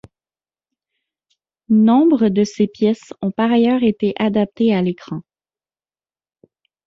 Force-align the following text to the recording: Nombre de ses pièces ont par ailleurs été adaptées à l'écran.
Nombre 1.69 2.29
de 2.29 2.43
ses 2.43 2.65
pièces 2.65 3.13
ont 3.21 3.29
par 3.29 3.51
ailleurs 3.51 3.83
été 3.83 4.15
adaptées 4.17 4.73
à 4.73 4.81
l'écran. 4.81 5.21